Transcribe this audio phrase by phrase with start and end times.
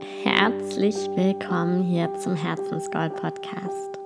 [0.00, 3.98] Herzlich willkommen hier zum Herzensgold Podcast,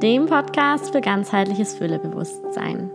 [0.00, 2.90] dem Podcast für ganzheitliches Füllebewusstsein.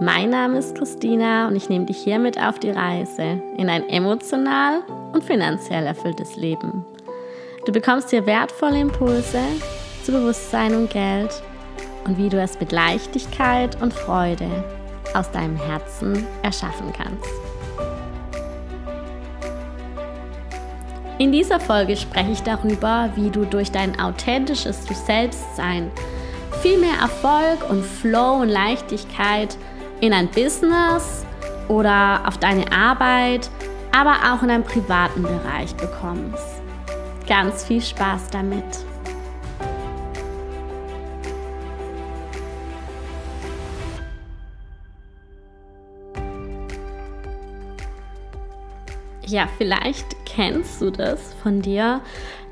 [0.00, 4.82] Mein Name ist Christina und ich nehme dich hiermit auf die Reise in ein emotional
[5.12, 6.84] und finanziell erfülltes Leben.
[7.66, 9.40] Du bekommst hier wertvolle Impulse
[10.02, 11.30] zu Bewusstsein und Geld
[12.04, 14.48] und wie du es mit Leichtigkeit und Freude
[15.14, 17.47] aus deinem Herzen erschaffen kannst.
[21.18, 25.90] In dieser Folge spreche ich darüber, wie du durch dein authentisches Du Selbstsein
[26.62, 29.56] viel mehr Erfolg und Flow und Leichtigkeit
[30.00, 31.26] in ein Business
[31.66, 33.50] oder auf deine Arbeit,
[33.90, 36.62] aber auch in deinem privaten Bereich bekommst.
[37.26, 38.87] Ganz viel Spaß damit!
[49.28, 52.00] Ja, vielleicht kennst du das von dir,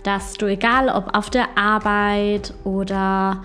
[0.03, 3.43] dass du, egal ob auf der Arbeit oder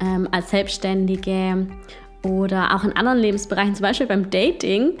[0.00, 1.68] ähm, als Selbstständige
[2.24, 4.98] oder auch in anderen Lebensbereichen, zum Beispiel beim Dating,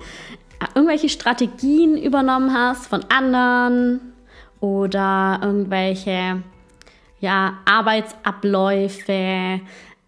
[0.76, 4.12] irgendwelche Strategien übernommen hast von anderen
[4.60, 6.40] oder irgendwelche
[7.18, 9.60] ja, Arbeitsabläufe,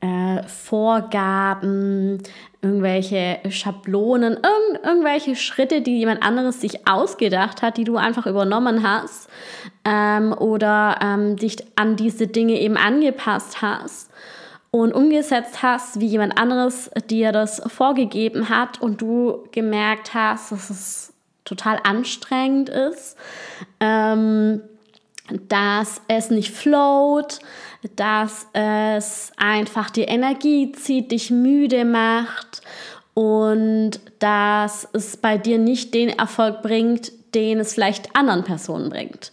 [0.04, 2.22] äh, Vorgaben,
[2.60, 8.86] irgendwelche Schablonen, irgend, irgendwelche Schritte, die jemand anderes sich ausgedacht hat, die du einfach übernommen
[8.86, 9.28] hast
[9.84, 14.10] ähm, oder ähm, dich an diese Dinge eben angepasst hast
[14.70, 20.68] und umgesetzt hast, wie jemand anderes dir das vorgegeben hat und du gemerkt hast, dass
[20.68, 21.14] es
[21.46, 23.16] total anstrengend ist,
[23.80, 24.60] ähm,
[25.48, 27.38] dass es nicht float,
[27.96, 32.62] dass es einfach die Energie zieht, dich müde macht
[33.14, 39.32] und dass es bei dir nicht den Erfolg bringt, den es vielleicht anderen Personen bringt,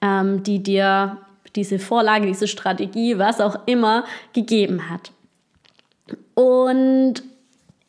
[0.00, 1.18] ähm, die dir
[1.56, 5.12] diese Vorlage, diese Strategie, was auch immer gegeben hat.
[6.34, 7.22] Und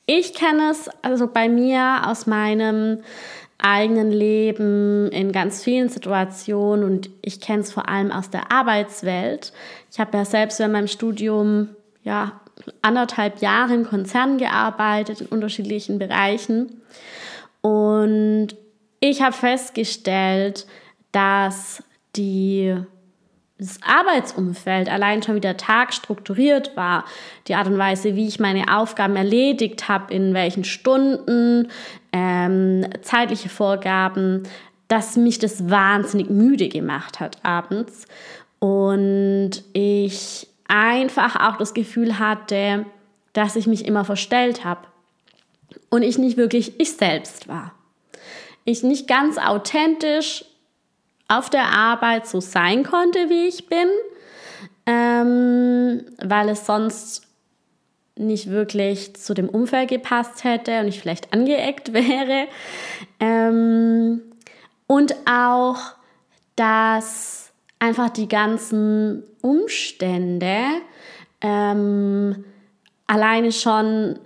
[0.05, 2.99] ich kenne es also bei mir aus meinem
[3.63, 9.53] eigenen Leben, in ganz vielen Situationen und ich kenne es vor allem aus der Arbeitswelt.
[9.91, 11.69] Ich habe ja selbst in meinem Studium
[12.03, 12.41] ja
[12.81, 16.81] anderthalb Jahre in Konzernen gearbeitet, in unterschiedlichen Bereichen.
[17.61, 18.49] Und
[18.99, 20.67] ich habe festgestellt,
[21.11, 21.83] dass
[22.15, 22.75] die
[23.63, 27.05] das Arbeitsumfeld allein schon wie der Tag strukturiert war,
[27.47, 31.69] die Art und Weise, wie ich meine Aufgaben erledigt habe, in welchen Stunden,
[32.11, 34.43] ähm, zeitliche Vorgaben,
[34.87, 38.05] dass mich das wahnsinnig müde gemacht hat abends.
[38.59, 42.85] Und ich einfach auch das Gefühl hatte,
[43.33, 44.81] dass ich mich immer verstellt habe
[45.89, 47.73] und ich nicht wirklich ich selbst war.
[48.65, 50.45] Ich nicht ganz authentisch
[51.27, 53.87] auf der Arbeit so sein konnte, wie ich bin,
[54.85, 57.27] ähm, weil es sonst
[58.15, 62.47] nicht wirklich zu dem Umfeld gepasst hätte und ich vielleicht angeeckt wäre.
[63.19, 64.21] Ähm,
[64.87, 65.77] und auch,
[66.55, 70.63] dass einfach die ganzen Umstände
[71.41, 72.45] ähm,
[73.07, 74.19] alleine schon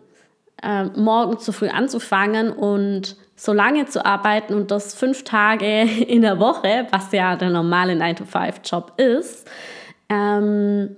[0.62, 6.24] äh, morgen zu früh anzufangen und so lange zu arbeiten und das fünf Tage in
[6.24, 9.50] der Woche, was ja der normale 9-to-5-Job ist,
[10.10, 10.96] ähm,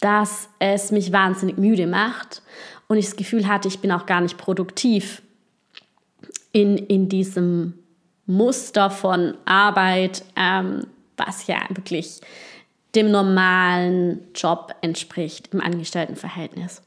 [0.00, 2.42] dass es mich wahnsinnig müde macht
[2.88, 5.20] und ich das Gefühl hatte, ich bin auch gar nicht produktiv
[6.52, 7.74] in, in diesem
[8.26, 10.86] Muster von Arbeit, ähm,
[11.16, 12.20] was ja wirklich
[12.94, 16.82] dem normalen Job entspricht im Angestelltenverhältnis.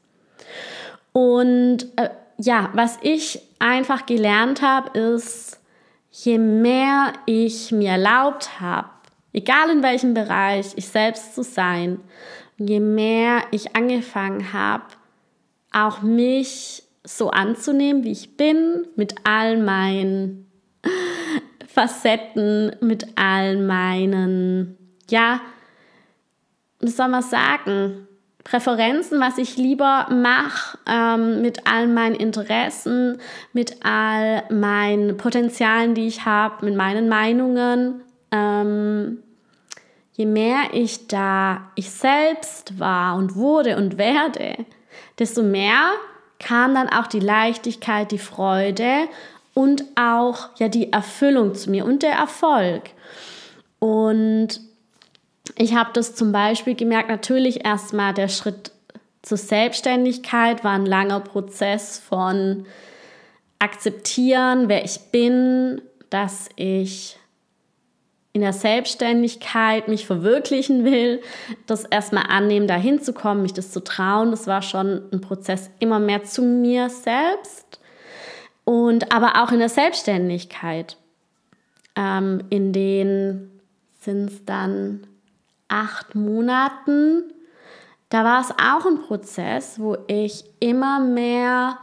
[1.11, 5.59] Und äh, ja, was ich einfach gelernt habe, ist,
[6.11, 8.89] je mehr ich mir erlaubt habe,
[9.33, 11.99] egal in welchem Bereich, ich selbst zu sein,
[12.57, 14.85] je mehr ich angefangen habe,
[15.71, 20.49] auch mich so anzunehmen, wie ich bin, mit all meinen
[21.67, 24.77] Facetten, mit all meinen,
[25.09, 25.41] ja,
[26.79, 28.07] wie soll man sagen,
[28.43, 33.17] Präferenzen, was ich lieber mache, ähm, mit all meinen Interessen,
[33.53, 38.01] mit all meinen Potenzialen, die ich habe, mit meinen Meinungen.
[38.31, 39.19] Ähm,
[40.13, 44.55] je mehr ich da ich selbst war und wurde und werde,
[45.19, 45.91] desto mehr
[46.39, 49.07] kam dann auch die Leichtigkeit, die Freude
[49.53, 52.83] und auch ja die Erfüllung zu mir und der Erfolg.
[53.79, 54.59] Und
[55.55, 58.71] ich habe das zum Beispiel gemerkt, natürlich erstmal der Schritt
[59.21, 62.65] zur Selbstständigkeit war ein langer Prozess von
[63.59, 67.17] akzeptieren, wer ich bin, dass ich
[68.33, 71.21] in der Selbstständigkeit mich verwirklichen will,
[71.67, 75.99] das erstmal annehmen, da hinzukommen, mich das zu trauen, das war schon ein Prozess immer
[75.99, 77.79] mehr zu mir selbst
[78.65, 80.97] und aber auch in der Selbstständigkeit.
[81.95, 83.51] Ähm, in den
[84.01, 85.07] sind es dann
[85.73, 87.33] acht Monaten,
[88.09, 91.79] da war es auch ein Prozess, wo ich immer mehr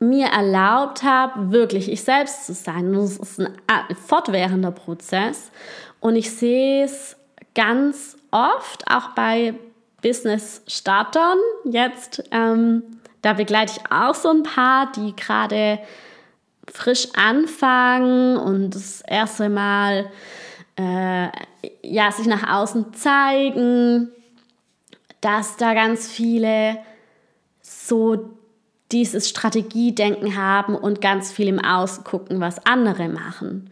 [0.00, 2.88] mir erlaubt habe, wirklich ich selbst zu sein.
[2.88, 5.52] Und es ist ein fortwährender Prozess.
[6.00, 7.16] Und ich sehe es
[7.54, 9.54] ganz oft, auch bei
[10.02, 12.24] Business-Startern jetzt.
[12.32, 12.82] Ähm,
[13.22, 15.78] da begleite ich auch so ein paar, die gerade
[16.72, 20.10] frisch anfangen und das erste Mal
[20.80, 21.30] äh,
[21.82, 24.08] ja, sich nach außen zeigen,
[25.20, 26.78] dass da ganz viele
[27.60, 28.30] so
[28.92, 33.70] dieses Strategiedenken haben und ganz viel im Außen gucken, was andere machen.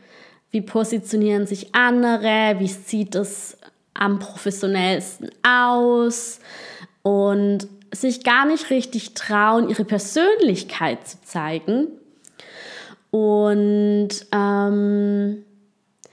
[0.51, 2.57] Wie positionieren sich andere?
[2.59, 3.57] Wie sieht es
[3.95, 6.41] am professionellsten aus?
[7.03, 11.89] Und sich gar nicht richtig trauen, ihre Persönlichkeit zu zeigen.
[13.11, 15.45] Und ähm,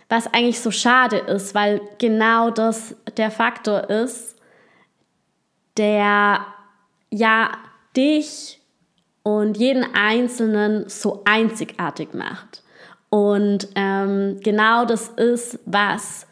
[0.10, 4.36] was eigentlich so schade ist, weil genau das der Faktor ist,
[5.78, 6.46] der
[7.10, 7.52] ja
[7.96, 8.62] dich
[9.24, 12.63] und jeden Einzelnen so einzigartig macht.
[13.10, 16.28] Und ähm, genau das ist, was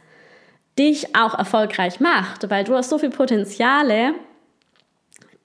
[0.77, 4.15] dich auch erfolgreich macht, weil du hast so viele Potenziale,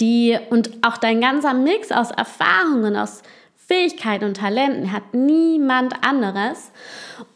[0.00, 3.22] die und auch dein ganzer Mix aus Erfahrungen, aus
[3.68, 6.72] Fähigkeiten und Talenten hat niemand anderes.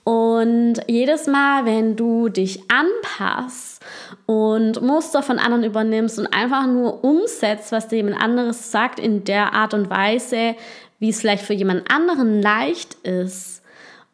[0.03, 3.85] Und jedes Mal, wenn du dich anpasst
[4.25, 9.25] und Muster von anderen übernimmst und einfach nur umsetzt, was dir jemand anderes sagt, in
[9.25, 10.57] der Art und Weise,
[10.99, 13.63] wie es vielleicht für jemand anderen leicht ist,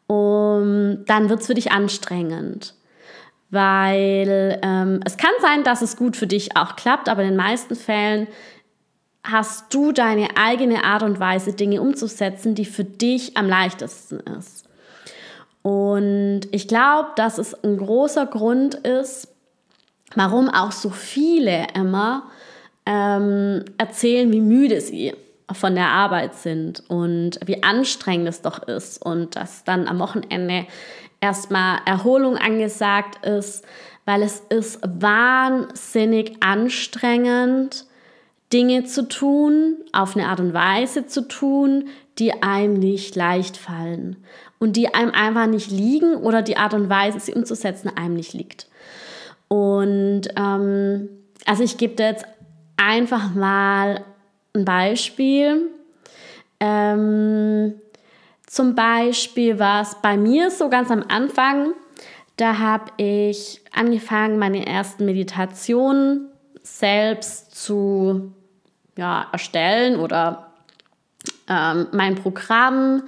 [0.08, 2.74] um, dann wird es für dich anstrengend.
[3.50, 7.36] Weil ähm, es kann sein, dass es gut für dich auch klappt, aber in den
[7.36, 8.26] meisten Fällen
[9.30, 14.66] hast du deine eigene Art und Weise, Dinge umzusetzen, die für dich am leichtesten ist.
[15.62, 19.28] Und ich glaube, dass es ein großer Grund ist,
[20.14, 22.24] warum auch so viele immer
[22.86, 25.12] ähm, erzählen, wie müde sie
[25.52, 30.66] von der Arbeit sind und wie anstrengend es doch ist und dass dann am Wochenende
[31.20, 33.64] erstmal Erholung angesagt ist,
[34.04, 37.84] weil es ist wahnsinnig anstrengend,
[38.52, 44.16] Dinge zu tun, auf eine Art und Weise zu tun, die einem nicht leicht fallen
[44.58, 48.32] und die einem einfach nicht liegen oder die Art und Weise, sie umzusetzen, einem nicht
[48.32, 48.66] liegt.
[49.48, 51.08] Und ähm,
[51.46, 52.24] also ich gebe jetzt
[52.76, 54.04] einfach mal
[54.54, 55.70] ein Beispiel.
[56.60, 57.74] Ähm,
[58.46, 61.74] zum Beispiel war es bei mir so ganz am Anfang,
[62.36, 66.28] da habe ich angefangen, meine ersten Meditationen
[66.62, 68.32] selbst zu
[68.98, 70.48] ja, erstellen oder
[71.48, 73.04] ähm, mein Programm,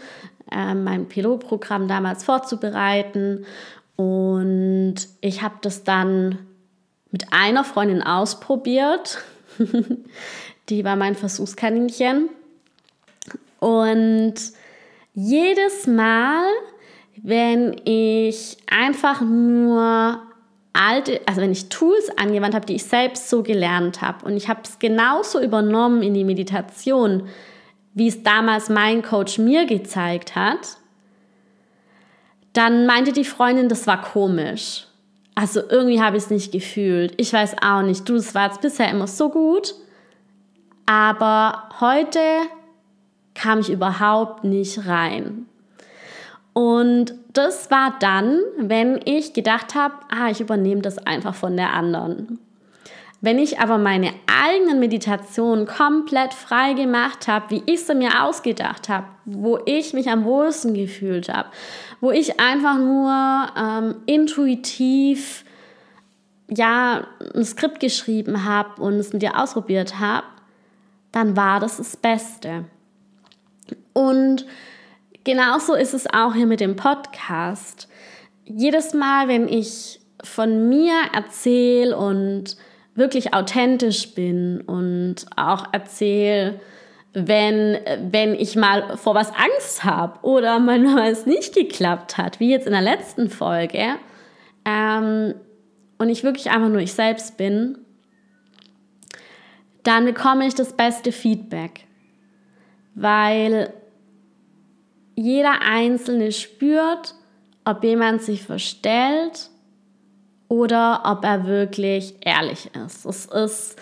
[0.51, 3.45] äh, mein Pilotprogramm damals vorzubereiten.
[3.97, 6.39] Und ich habe das dann
[7.11, 9.19] mit einer Freundin ausprobiert.
[10.69, 12.29] Die war mein Versuchskaninchen.
[13.59, 14.35] Und
[15.13, 16.45] jedes Mal,
[17.17, 20.23] wenn ich einfach nur
[20.73, 24.49] alte, also wenn ich Tools angewandt habe, die ich selbst so gelernt habe und ich
[24.49, 27.29] habe es genauso übernommen in die Meditation,
[27.95, 30.79] wie es damals mein Coach mir gezeigt hat,
[32.53, 34.87] dann meinte die Freundin, das war komisch.
[35.35, 37.15] Also irgendwie habe ich es nicht gefühlt.
[37.17, 38.09] Ich weiß auch nicht.
[38.09, 39.75] Du, es war jetzt bisher immer so gut.
[40.87, 42.21] Aber heute
[43.35, 45.47] kam ich überhaupt nicht rein.
[46.53, 51.73] Und das war dann, wenn ich gedacht habe, ah, ich übernehme das einfach von der
[51.73, 52.39] anderen.
[53.23, 58.89] Wenn ich aber meine eigenen Meditationen komplett frei gemacht habe, wie ich sie mir ausgedacht
[58.89, 61.51] habe, wo ich mich am wohlsten gefühlt habe,
[62.01, 65.45] wo ich einfach nur ähm, intuitiv
[66.49, 70.27] ja ein Skript geschrieben habe und es mit dir ausprobiert habe,
[71.13, 72.65] dann war das das Beste.
[73.93, 74.47] Und
[75.25, 77.89] genauso ist es auch hier mit dem Podcast.
[78.45, 82.57] Jedes Mal, wenn ich von mir erzähle und
[82.95, 86.61] wirklich authentisch bin und auch erzähle,
[87.13, 87.79] wenn,
[88.11, 92.67] wenn ich mal vor was Angst habe oder manchmal es nicht geklappt hat, wie jetzt
[92.67, 93.97] in der letzten Folge,
[94.65, 95.35] ähm,
[95.99, 97.79] und ich wirklich einfach nur ich selbst bin,
[99.83, 101.87] dann bekomme ich das beste Feedback,
[102.95, 103.73] weil
[105.17, 107.15] jeder Einzelne spürt,
[107.65, 109.51] ob jemand sich verstellt
[110.49, 113.05] oder ob er wirklich ehrlich ist.
[113.07, 113.77] Es ist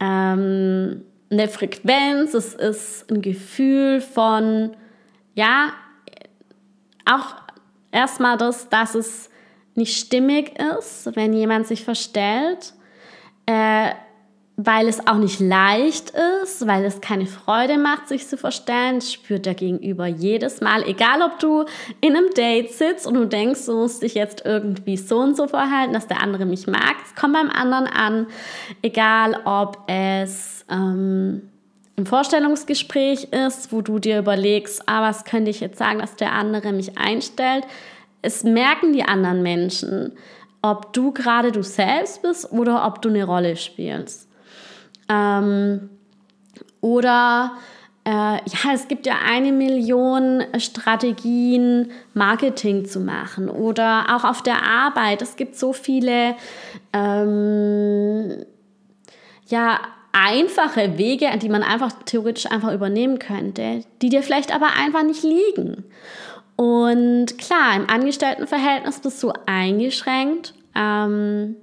[0.00, 4.76] ähm, eine Frequenz, es ist ein Gefühl von,
[5.34, 5.72] ja,
[7.04, 7.34] auch
[7.92, 9.30] erstmal das, dass es
[9.74, 12.72] nicht stimmig ist, wenn jemand sich verstellt.
[13.44, 13.90] Äh,
[14.56, 19.44] weil es auch nicht leicht ist, weil es keine Freude macht, sich zu verstellen, spürt
[19.44, 21.66] der Gegenüber jedes Mal, egal ob du
[22.00, 25.46] in einem Date sitzt und du denkst, du musst dich jetzt irgendwie so und so
[25.46, 28.26] verhalten, dass der andere mich mag, es kommt beim anderen an,
[28.80, 31.42] egal ob es ähm,
[31.96, 36.32] im Vorstellungsgespräch ist, wo du dir überlegst, ah, was könnte ich jetzt sagen, dass der
[36.32, 37.64] andere mich einstellt,
[38.22, 40.12] es merken die anderen Menschen,
[40.62, 44.25] ob du gerade du selbst bist oder ob du eine Rolle spielst.
[45.08, 45.90] Ähm,
[46.80, 47.52] oder
[48.04, 54.62] äh, ja, es gibt ja eine Million Strategien, Marketing zu machen oder auch auf der
[54.62, 55.22] Arbeit.
[55.22, 56.36] Es gibt so viele
[56.92, 58.44] ähm,
[59.48, 59.80] ja,
[60.12, 65.24] einfache Wege, die man einfach theoretisch einfach übernehmen könnte, die dir vielleicht aber einfach nicht
[65.24, 65.84] liegen.
[66.54, 70.54] Und klar, im Angestelltenverhältnis bist du eingeschränkt.
[70.74, 71.56] Ähm,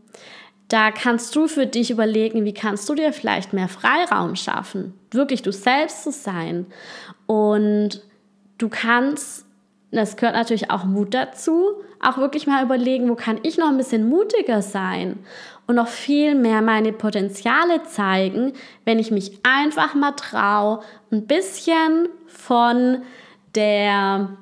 [0.74, 5.44] da kannst du für dich überlegen, wie kannst du dir vielleicht mehr Freiraum schaffen, wirklich
[5.44, 6.65] du selbst zu sein.
[7.27, 8.01] Und
[8.58, 9.46] du kannst,
[9.92, 13.77] das gehört natürlich auch Mut dazu, auch wirklich mal überlegen, wo kann ich noch ein
[13.77, 15.20] bisschen mutiger sein
[15.68, 18.53] und noch viel mehr meine Potenziale zeigen,
[18.84, 20.80] wenn ich mich einfach mal traue,
[21.12, 23.03] ein bisschen von
[23.53, 24.38] der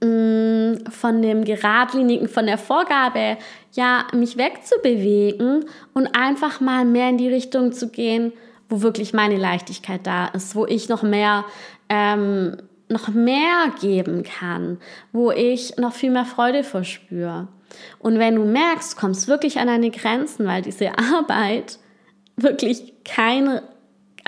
[0.00, 3.38] von dem geradlinigen, von der Vorgabe
[3.72, 8.32] ja, mich wegzubewegen und einfach mal mehr in die Richtung zu gehen,
[8.68, 11.44] wo wirklich meine Leichtigkeit da ist, wo ich noch mehr,
[11.88, 12.56] ähm,
[12.88, 14.78] noch mehr geben kann,
[15.12, 17.48] wo ich noch viel mehr Freude verspüre.
[17.98, 21.78] Und wenn du merkst, kommst wirklich an deine Grenzen, weil diese Arbeit
[22.36, 23.62] wirklich keine,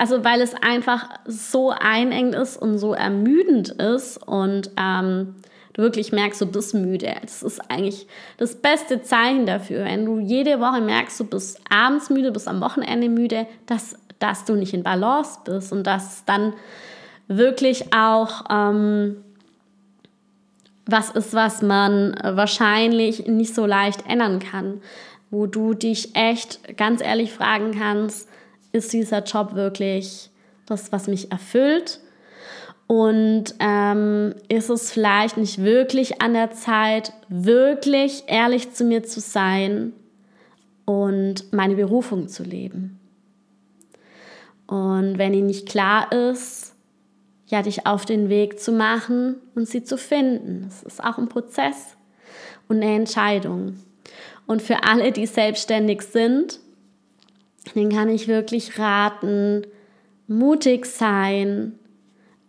[0.03, 5.35] also weil es einfach so einengt ist und so ermüdend ist und ähm,
[5.71, 7.15] du wirklich merkst, du bist müde.
[7.21, 8.05] Das ist eigentlich
[8.35, 9.85] das beste Zeichen dafür.
[9.85, 14.43] Wenn du jede Woche merkst, du bist abends müde, bist am Wochenende müde, dass, dass
[14.43, 16.51] du nicht in Balance bist und dass dann
[17.29, 19.23] wirklich auch ähm,
[20.85, 24.81] was ist, was man wahrscheinlich nicht so leicht ändern kann.
[25.31, 28.27] Wo du dich echt ganz ehrlich fragen kannst,
[28.73, 30.29] ist dieser Job wirklich
[30.65, 32.01] das, was mich erfüllt?
[32.87, 39.21] Und ähm, ist es vielleicht nicht wirklich an der Zeit, wirklich ehrlich zu mir zu
[39.21, 39.93] sein
[40.85, 42.99] und meine Berufung zu leben?
[44.67, 46.75] Und wenn ihnen nicht klar ist,
[47.47, 50.63] ja, dich auf den Weg zu machen und sie zu finden.
[50.65, 51.95] Das ist auch ein Prozess
[52.67, 53.77] und eine Entscheidung.
[54.47, 56.59] Und für alle, die selbstständig sind,
[57.75, 59.65] den kann ich wirklich raten,
[60.27, 61.79] mutig sein,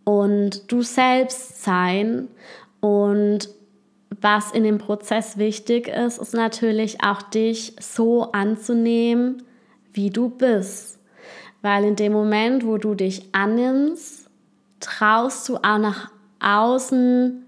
[0.04, 2.28] und du selbst sein.
[2.80, 3.48] Und
[4.20, 9.42] was in dem Prozess wichtig ist, ist natürlich auch dich so anzunehmen,
[9.92, 11.00] wie du bist.
[11.62, 14.28] Weil in dem Moment, wo du dich annimmst,
[14.80, 17.46] traust du auch nach außen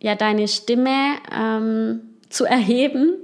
[0.00, 3.16] ja deine Stimme ähm, zu erheben,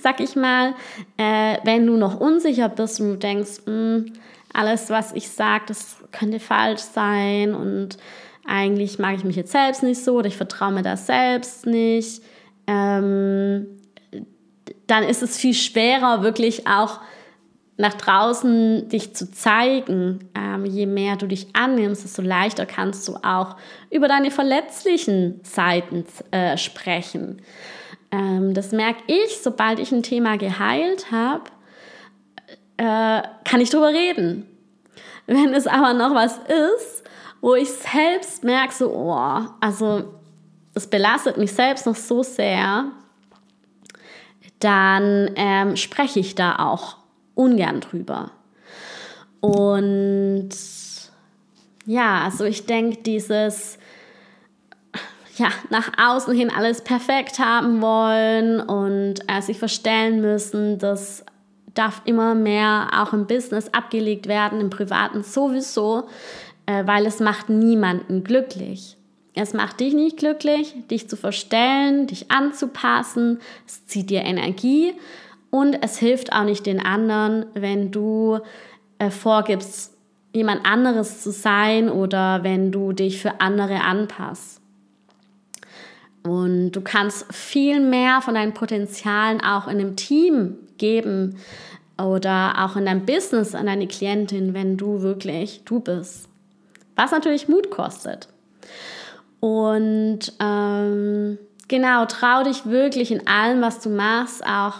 [0.00, 0.74] sag ich mal,
[1.18, 4.12] äh, wenn du noch unsicher bist und du denkst, mh, hm,
[4.52, 7.98] alles, was ich sage, das könnte falsch sein und
[8.46, 12.22] eigentlich mag ich mich jetzt selbst nicht so oder ich vertraue mir das selbst nicht,
[12.66, 13.66] ähm,
[14.86, 17.00] dann ist es viel schwerer, wirklich auch
[17.76, 20.30] nach draußen dich zu zeigen.
[20.34, 23.56] Ähm, je mehr du dich annimmst, desto leichter kannst du auch
[23.90, 27.42] über deine verletzlichen Seiten äh, sprechen.
[28.10, 31.44] Ähm, das merke ich, sobald ich ein Thema geheilt habe,
[32.76, 34.46] äh, kann ich drüber reden.
[35.26, 37.04] Wenn es aber noch was ist,
[37.40, 40.14] wo ich selbst merke, so, oh, also
[40.74, 42.90] es belastet mich selbst noch so sehr,
[44.60, 46.96] dann ähm, spreche ich da auch
[47.34, 48.30] ungern drüber.
[49.40, 50.50] Und
[51.86, 53.78] ja, also ich denke, dieses
[55.36, 61.24] ja, nach außen hin alles perfekt haben wollen und äh, sich verstellen müssen, das
[61.74, 66.04] darf immer mehr auch im Business abgelegt werden, im Privaten sowieso,
[66.64, 68.96] äh, weil es macht niemanden glücklich.
[69.34, 73.40] Es macht dich nicht glücklich, dich zu verstellen, dich anzupassen.
[73.66, 74.94] Es zieht dir Energie
[75.50, 78.38] und es hilft auch nicht den anderen, wenn du
[78.98, 79.94] äh, vorgibst,
[80.32, 84.62] jemand anderes zu sein oder wenn du dich für andere anpasst.
[86.26, 91.36] Und du kannst viel mehr von deinen Potenzialen auch in einem Team geben
[91.98, 96.28] oder auch in deinem Business an deine Klientin, wenn du wirklich du bist.
[96.96, 98.28] Was natürlich Mut kostet.
[99.40, 104.74] Und ähm, genau, trau dich wirklich in allem, was du machst, auch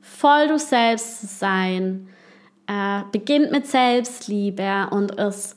[0.00, 2.08] voll du selbst zu sein.
[2.66, 5.54] Äh, beginnt mit Selbstliebe und es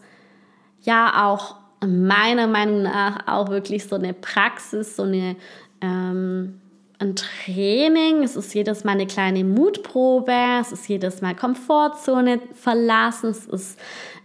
[0.81, 5.35] ja auch meiner Meinung nach auch wirklich so eine Praxis, so eine,
[5.81, 6.59] ähm,
[6.99, 8.23] ein Training.
[8.23, 13.79] Es ist jedes Mal eine kleine Mutprobe, es ist jedes Mal Komfortzone verlassen, es ist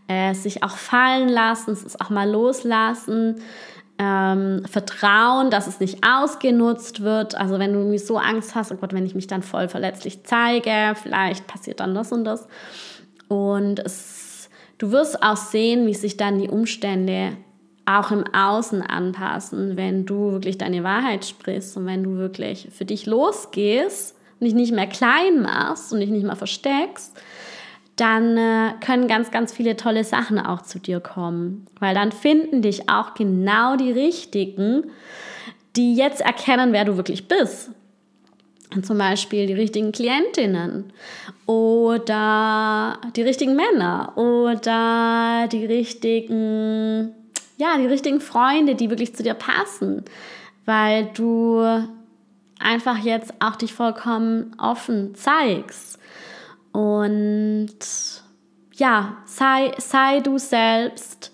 [0.08, 3.36] äh, sich auch fallen lassen, es ist auch mal loslassen.
[3.96, 7.36] Ähm, Vertrauen, dass es nicht ausgenutzt wird.
[7.36, 10.24] Also wenn du irgendwie so Angst hast, oh Gott, wenn ich mich dann voll verletzlich
[10.24, 12.48] zeige, vielleicht passiert dann das und das.
[13.28, 14.23] Und es,
[14.78, 17.36] du wirst auch sehen, wie sich dann die Umstände
[17.86, 22.84] auch im Außen anpassen, wenn du wirklich deine Wahrheit sprichst und wenn du wirklich für
[22.84, 27.14] dich losgehst und dich nicht mehr klein machst und dich nicht mehr versteckst,
[27.96, 31.66] dann äh, können ganz, ganz viele tolle Sachen auch zu dir kommen.
[31.78, 34.90] Weil dann finden dich auch genau die Richtigen,
[35.76, 37.70] die jetzt erkennen, wer du wirklich bist.
[38.82, 40.92] Zum Beispiel die richtigen Klientinnen
[41.46, 47.14] oder die richtigen Männer oder die richtigen
[47.56, 50.04] ja, die richtigen Freunde, die wirklich zu dir passen,
[50.64, 51.62] weil du
[52.58, 55.98] einfach jetzt auch dich vollkommen offen zeigst.
[56.72, 57.76] Und
[58.74, 61.30] ja, sei, sei du selbst.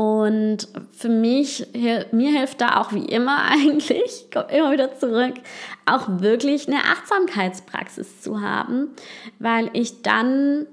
[0.00, 5.34] Und für mich, mir hilft da auch wie immer eigentlich, ich komme immer wieder zurück,
[5.84, 8.92] auch wirklich eine Achtsamkeitspraxis zu haben,
[9.38, 10.66] weil ich dann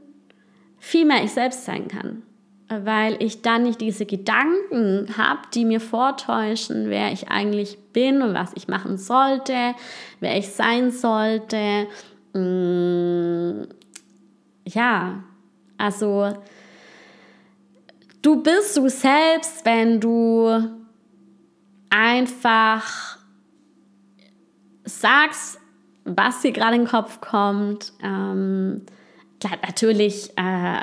[0.79, 2.23] viel mehr ich selbst sein kann
[2.69, 8.33] weil ich dann nicht diese Gedanken habe, die mir vortäuschen, wer ich eigentlich bin und
[8.33, 9.73] was ich machen sollte,
[10.19, 11.87] wer ich sein sollte.
[12.33, 13.67] Mm,
[14.65, 15.23] ja,
[15.77, 16.33] also
[18.27, 20.51] du bist du selbst, wenn du
[21.89, 23.17] einfach
[24.83, 25.61] sagst,
[26.03, 27.93] was dir gerade in den Kopf kommt.
[28.03, 28.85] Ähm,
[29.41, 30.81] natürlich äh,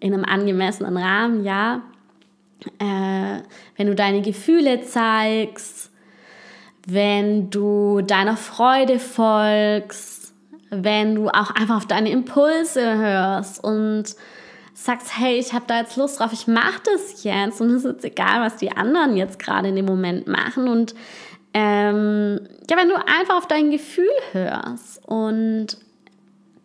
[0.00, 1.82] in einem angemessenen Rahmen, ja.
[2.80, 3.42] Äh,
[3.76, 5.92] wenn du deine Gefühle zeigst,
[6.88, 10.34] wenn du deiner Freude folgst,
[10.70, 14.16] wenn du auch einfach auf deine Impulse hörst und
[14.84, 18.04] sagst, hey, ich habe da jetzt Lust drauf, ich mache das jetzt und es ist
[18.04, 20.94] egal, was die anderen jetzt gerade in dem Moment machen und
[21.54, 25.78] ähm, ja, wenn du einfach auf dein Gefühl hörst und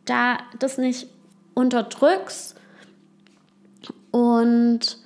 [0.06, 1.08] da das nicht
[1.53, 2.56] unterdrückst
[4.12, 4.97] und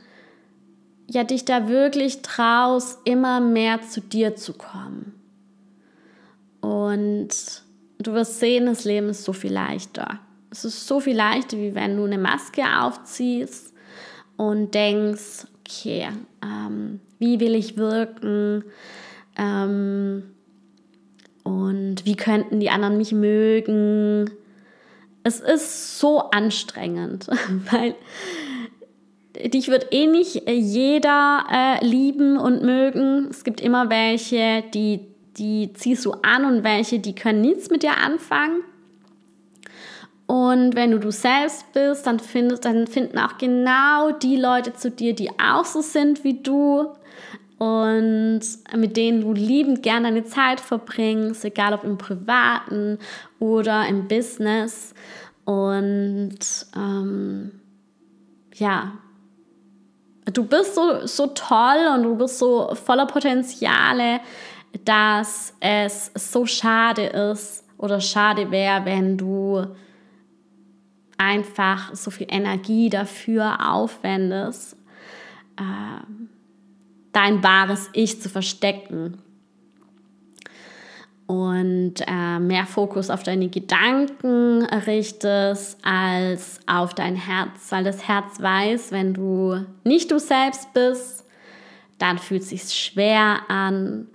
[1.10, 5.14] ja, dich da wirklich traust, immer mehr zu dir zu kommen.
[6.62, 7.30] Und
[7.98, 10.20] du wirst sehen, das Leben ist so viel leichter.
[10.52, 13.74] Es ist so viel leichter, wie wenn du eine Maske aufziehst
[14.36, 16.10] und denkst, okay,
[16.44, 18.66] ähm, wie will ich wirken?
[19.38, 20.24] Ähm,
[21.44, 24.30] und wie könnten die anderen mich mögen?
[25.24, 27.28] Es ist so anstrengend,
[27.72, 27.96] weil
[29.50, 33.28] dich wird eh nicht äh, jeder äh, lieben und mögen.
[33.30, 37.84] Es gibt immer welche, die, die ziehst du an und welche, die können nichts mit
[37.84, 38.64] dir anfangen.
[40.28, 44.90] Und wenn du du selbst bist, dann, findest, dann finden auch genau die Leute zu
[44.90, 46.88] dir, die auch so sind wie du
[47.62, 48.42] und
[48.76, 52.98] mit denen du liebend gerne deine Zeit verbringst, egal ob im privaten
[53.40, 54.96] oder im Business.
[55.46, 56.40] Und
[56.76, 57.52] ähm,
[58.56, 58.94] ja,
[60.26, 64.22] du bist so, so toll und du bist so voller Potenziale,
[64.86, 69.68] dass es so schade ist oder schade wäre, wenn du
[71.22, 74.76] einfach so viel Energie dafür aufwendest,
[75.58, 76.04] äh,
[77.12, 79.20] dein wahres Ich zu verstecken.
[81.28, 88.42] Und äh, mehr Fokus auf deine Gedanken richtest als auf dein Herz, weil das Herz
[88.42, 91.26] weiß, wenn du nicht du selbst bist,
[92.00, 94.08] dann fühlt es sich schwer an,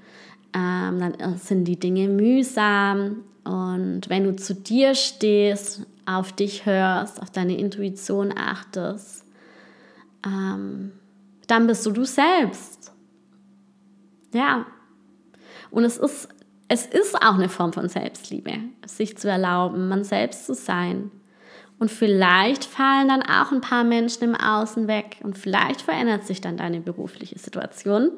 [0.55, 3.23] ähm, dann sind die Dinge mühsam.
[3.45, 9.25] Und wenn du zu dir stehst, auf dich hörst, auf deine Intuition achtest,
[10.25, 10.93] ähm,
[11.47, 12.93] dann bist du du selbst.
[14.33, 14.67] Ja.
[15.71, 16.29] Und es ist
[16.69, 18.53] es ist auch eine Form von Selbstliebe,
[18.87, 21.11] sich zu erlauben, man selbst zu sein.
[21.79, 26.41] Und vielleicht fallen dann auch ein paar Menschen im Außen weg und vielleicht verändert sich
[26.41, 28.11] dann deine berufliche Situation.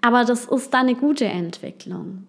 [0.00, 2.26] Aber das ist dann eine gute Entwicklung.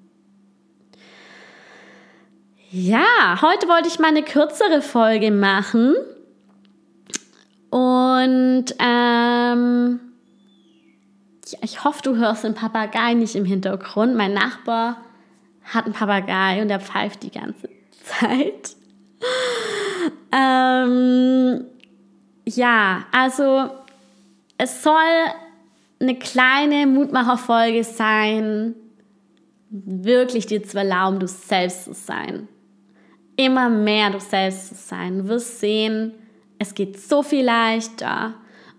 [2.69, 5.95] Ja, heute wollte ich mal eine kürzere Folge machen.
[7.69, 9.99] Und ähm,
[11.61, 14.15] ich hoffe, du hörst den Papagei nicht im Hintergrund.
[14.15, 14.97] Mein Nachbar
[15.63, 17.69] hat einen Papagei und der pfeift die ganze
[18.03, 18.75] Zeit.
[20.33, 21.63] ähm,
[22.45, 23.69] ja, also
[24.57, 24.93] es soll
[26.01, 28.75] eine kleine Mutmacherfolge sein,
[29.69, 32.49] wirklich dir zu erlauben, du selbst zu sein.
[33.37, 35.19] Immer mehr du selbst zu sein.
[35.19, 36.13] Du wirst sehen,
[36.59, 38.33] es geht so viel leichter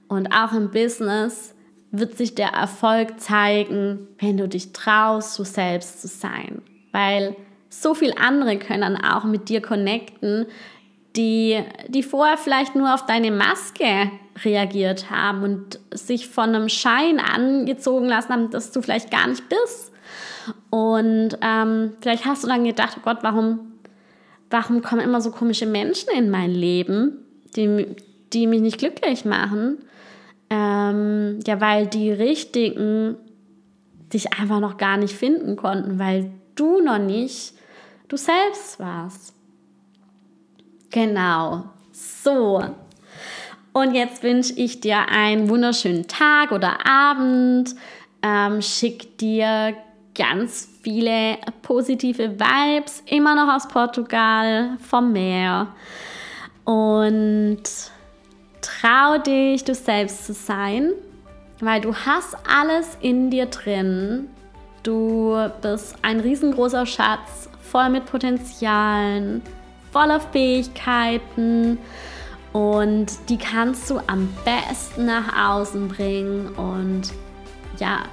[0.09, 1.55] und auch im Business
[1.91, 6.61] wird sich der Erfolg zeigen, wenn du dich traust, du selbst zu sein.
[6.93, 7.35] Weil
[7.71, 10.47] so viele andere können dann auch mit dir connecten,
[11.17, 14.11] die, die vorher vielleicht nur auf deine Maske
[14.45, 19.45] reagiert haben und sich von einem Schein angezogen lassen haben, dass du vielleicht gar nicht
[19.49, 19.93] bist.
[20.71, 23.78] Und ähm, vielleicht hast du dann gedacht, oh Gott, warum,
[24.51, 27.19] warum kommen immer so komische Menschen in mein Leben,
[27.57, 27.87] die,
[28.33, 29.79] die mich nicht glücklich machen?
[30.51, 33.17] Ähm, ja, weil die richtigen
[34.13, 37.53] dich einfach noch gar nicht finden konnten, weil du noch nicht
[38.09, 39.35] du selbst warst.
[40.91, 41.65] Genau.
[41.93, 42.65] So.
[43.73, 47.75] Und jetzt wünsche ich dir einen wunderschönen Tag oder Abend.
[48.23, 49.77] Ähm, schick dir
[50.19, 55.69] ganz viele positive Vibes, immer noch aus Portugal, vom Meer.
[56.65, 57.63] Und
[58.61, 60.93] trau dich, du selbst zu sein,
[61.61, 64.29] weil du hast alles in dir drin.
[64.83, 69.43] Du bist ein riesengroßer Schatz, voll mit Potenzialen,
[69.93, 71.79] voller Fähigkeiten
[72.53, 77.13] und die kannst du am besten nach außen bringen und
[77.79, 78.05] ja,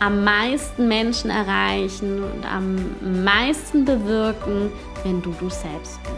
[0.00, 4.72] am meisten Menschen erreichen und am meisten bewirken,
[5.04, 6.14] wenn du du selbst bist.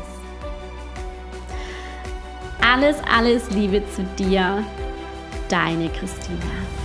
[2.60, 4.64] Alles, alles Liebe zu dir,
[5.48, 6.81] deine Christina.